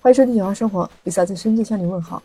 [0.00, 2.22] 欢迎收听《有爱生活》，Lisa 在深圳向你问好。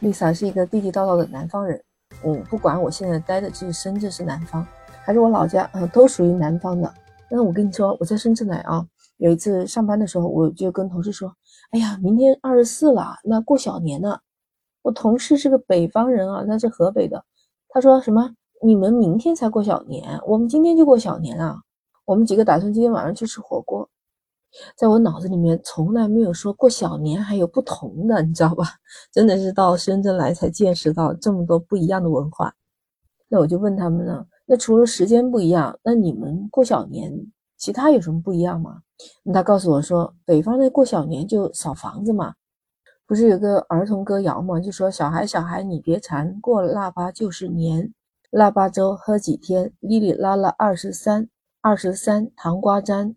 [0.00, 1.82] Lisa 是一个地地道道的南方人，
[2.24, 4.64] 嗯，不管我现在待的是深圳是南方，
[5.04, 6.94] 还是我老家，呃，都属于南方的。
[7.28, 11.34] 但是我跟你说，我在深圳来啊，有一次上班的时候，我就跟同事说
[11.72, 14.20] ：“哎呀，明天二十四了，那过小年呢。”
[14.82, 17.24] 我同事是个北方人啊，他是河北的，
[17.68, 18.30] 他说什么？
[18.62, 21.60] 你们明天才过小年，我们今天就过小年啊！
[22.04, 23.88] 我们几个打算今天晚上去吃火锅。
[24.76, 28.64] 在我脑子里面从来没有说过小年还有不同的，你知道吧？
[29.12, 32.54] 真的是到深圳来才见识到这么多不一样的文化。
[33.28, 37.12] 那我就问他们呢，那除了时间不一样，那你们过小年
[37.56, 38.82] 其他有什么不一样吗？
[39.32, 42.34] 他告诉我说，北方的过小年就扫房子嘛，
[43.06, 44.60] 不是有个儿童歌谣嘛？
[44.60, 47.92] 就说小孩小孩你别馋，过腊八就是年。
[48.30, 51.28] 腊八粥喝几天，哩哩啦啦二十三，
[51.60, 53.14] 二十三糖瓜粘。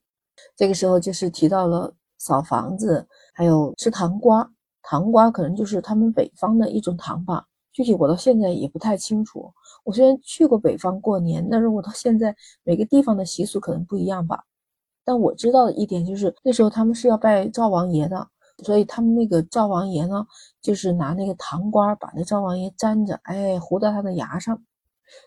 [0.55, 4.49] 这个时候就是提到了扫房子，还有吃糖瓜。
[4.81, 9.51] 糖瓜可能就是他们北方的一种糖吧，具体我到现在也不太清楚。
[9.83, 14.43] 我虽然去过北方过年，但是我到现在每个地方的习俗可能不一样吧。
[15.03, 18.27] 但我知道的一点就是，那时候他们是要拜灶王爷的，
[18.63, 20.25] 所以他们那个灶王爷呢，
[20.61, 24.61] 就是拿那个糖瓜把那灶王爷粘着，哎，糊到他的牙上。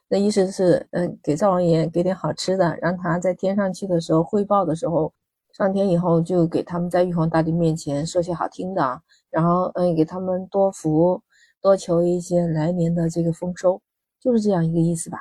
[0.09, 5.13] 那意思是，嗯，给灶王爷给点好吃的，让他在天上去的时候汇报的时候，
[5.53, 11.23] 上天以后就给他们在玉皇大帝面前说些好听的，然后嗯，给他们多福，
[11.61, 13.81] 多求一些来年的这个丰收，
[14.21, 15.19] 就是这样一个意思吧。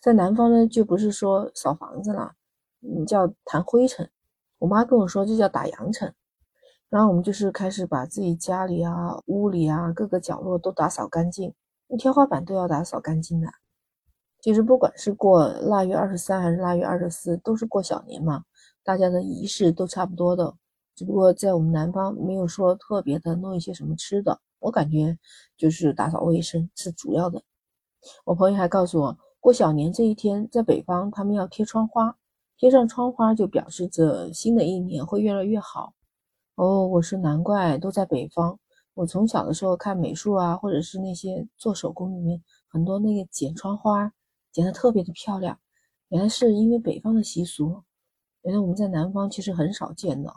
[0.00, 2.32] 在南方呢，就不是说扫房子了，
[2.82, 4.08] 嗯，叫弹灰尘。
[4.58, 6.14] 我妈跟我说，这叫打扬尘。
[6.88, 11.52] 然后我们就是开始把自己家里啊、屋里啊各个角落都打扫干净，
[11.98, 13.48] 天花板都要打扫干净的。
[14.40, 18.44] 其实不管是过腊月二十三还是腊月二十四，都是过小年嘛，
[18.84, 20.54] 大家的仪式都差不多的。
[20.94, 25.18] 只不过在我们南方没有说特别的弄一些什么吃的，我感觉
[25.56, 27.42] 就是打扫卫生是主要的。
[28.24, 32.16] 我朋友还告诉我，过小年这一天，在北方他们要贴窗花，
[32.56, 35.92] 贴上窗花就表示着新的一年会越来越好。
[36.54, 38.58] 哦，我说难怪都在北方。
[38.94, 44.10] 我从小的时候看美术啊，或者是那些做手工里面很多那个剪窗花。
[44.56, 45.60] 剪得特别的漂亮，
[46.08, 47.82] 原来是因为北方的习俗，
[48.40, 50.34] 原来我们在南方其实很少见的，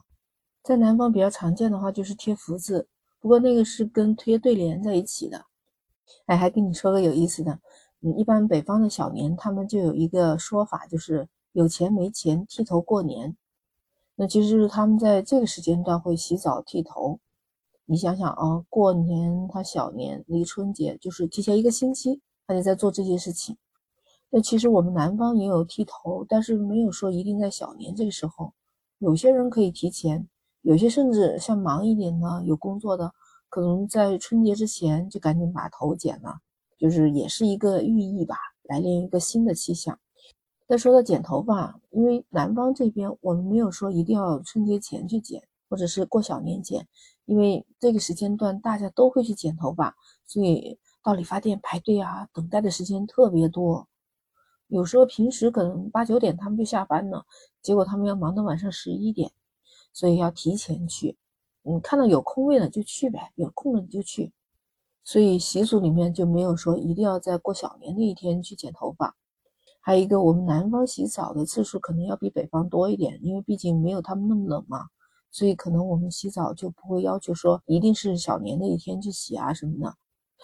[0.62, 2.90] 在南方比较常见的话就是贴福字，
[3.22, 5.46] 不过那个是跟贴对联在一起的。
[6.26, 7.62] 哎，还跟你说个有意思的，
[8.02, 13.38] 嗯，一般北方的小年他们就有一个说法，就是有钱没钱剃头过年，
[14.16, 17.22] 那其实就是他们在这个时间段会洗澡剃头。
[17.86, 23.58] 你想想啊，过年他小年离春节就是提前一个星期，他就在做这件事情。
[24.32, 28.54] 那其实我们南方也有剃头，但是没有说一定在小年这个时候。
[29.00, 30.28] 有些人可以提前，
[30.62, 33.12] 有些甚至像忙一点的有工作的，
[33.48, 36.42] 可能在春节之前就赶紧把头剪了，
[36.78, 39.98] 就是也是一个寓意吧，来年一个新的气象。
[40.68, 46.86] 再说到剪头发，因为南方这边我们没有说一定要春节前去剪，或者是过小年剪，
[47.26, 49.96] 因为这个时间段大家都会去剪头发，
[50.28, 53.88] 所以到理发店排队啊，等待的时间特别多。
[54.70, 57.26] 有时候平时可能八九点他们就下班了，
[57.62, 59.32] 结果他们要忙到晚上十一点，
[59.92, 61.18] 所以要提前去。
[61.64, 64.32] 你看到有空位了就去呗，有空了你就去。
[65.04, 69.16] 所以习俗里面就没有说一定要在过小年那一天去剪头发。
[69.82, 74.86] 还有一个，我们南方洗澡的次数可能要比北方多一点，因为毕竟没有他们那么冷嘛，
[75.32, 79.96] 所以可能我们洗澡就不会要求说一定是小年那一天去洗啊什么的。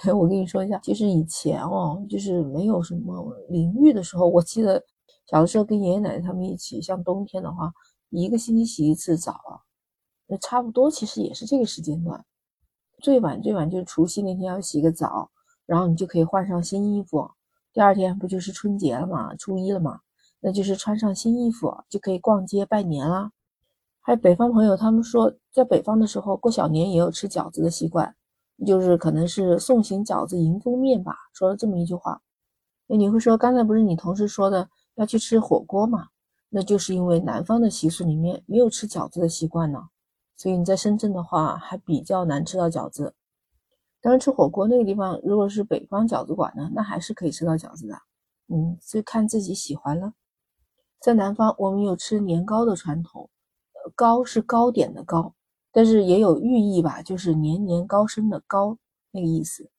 [0.13, 4.83] 我跟你说一下，其实以前哦，就是没有什么淋浴的时候，我记得
[5.27, 7.71] 小的时候跟爷爷奶奶他们一起，像冬天的话，
[8.09, 9.39] 一个星期洗一次澡，
[10.27, 12.25] 那差不多其实也是这个时间段。
[13.01, 15.29] 最晚最晚就是除夕那天要洗个澡，
[15.65, 17.29] 然后你就可以换上新衣服。
[17.73, 19.99] 第二天不就是春节了嘛，初一了嘛，
[20.41, 23.31] 那就是穿上新衣服就可以逛街拜年啦。
[24.01, 28.15] 还有北方朋友他们说，在北方的时候过小年也有吃饺子的习惯。
[28.63, 32.21] 就是可能是送行饺子迎风面吧，说了这么一句话。
[32.85, 36.09] 那，你会说刚才不是你同事说的要去吃火锅吗？
[36.49, 39.89] 那就是因为南方的习俗里面没有吃饺子的习惯呢，
[40.37, 43.15] 所以你在深圳的话还比较难吃到饺子。
[43.99, 47.95] 当然吃火锅那个地方，如果是北方饺子馆呢，那还是可以吃到饺子的。
[48.47, 50.13] 嗯，就看自己喜欢了。
[50.99, 53.29] 在南方，我们有吃年糕的传统，
[53.95, 55.33] 糕是糕点的糕。
[55.75, 58.77] 但是也有寓意吧，就是年年高升的高
[59.11, 59.69] 那个意思。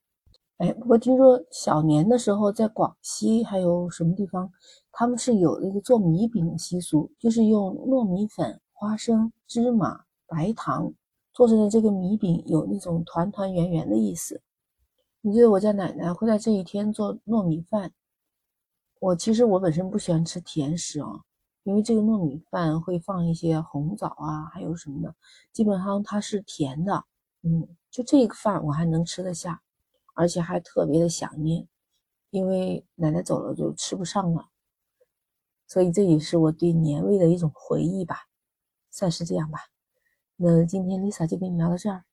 [0.58, 4.52] 哎，不过听说小年的时候，在广西还有什么地方，
[4.93, 10.93] 他们是有那个做米饼的习俗，就是用糯米粉、花生、芝麻、白糖
[11.32, 14.43] 做成的这个米饼有那种团团圆圆的意思。
[15.22, 17.93] 你记得我家奶奶会在这一天做糯米饭。
[19.00, 21.22] 我其实我本身不喜欢吃甜食哦，
[21.67, 25.13] 因为这个糯米饭会放一些红枣啊，还有什么的，
[25.53, 27.05] 基本上它是甜的。
[27.43, 29.61] 嗯，就这个饭我还能吃得下，
[30.15, 31.67] 而且还特别的想念，
[32.31, 34.47] 因为奶奶走了就吃不上了，
[35.67, 38.29] 所以这也是我对年味的一种回忆吧，
[38.93, 39.59] 算是这样吧。
[40.37, 42.05] 那今天 Lisa 就跟你聊到这儿，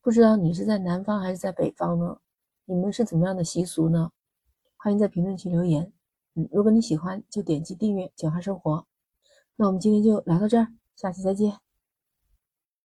[0.00, 2.18] 不知道你是在南方还是在北方呢？
[2.64, 4.12] 你们是怎么样的习俗呢？
[4.78, 5.92] 欢迎在评论区留言。
[6.52, 8.86] 如果你喜欢，就点击订阅“九号生活”。
[9.56, 11.67] 那我们今天就聊到这儿，下期再见。